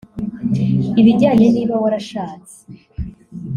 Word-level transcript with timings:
ibijyanye 1.01 1.47
niba 1.55 1.73
warashatse 1.83 2.57